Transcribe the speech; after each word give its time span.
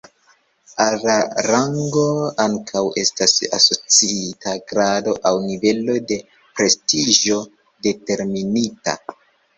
Al 0.85 0.95
la 1.07 1.15
rango 1.47 2.05
ankaŭ 2.45 2.81
estas 3.01 3.35
asociita 3.59 4.55
grado 4.73 5.13
aŭ 5.31 5.35
nivelo 5.51 5.99
de 6.13 6.19
prestiĝo 6.59 7.39
determinita. 7.91 8.99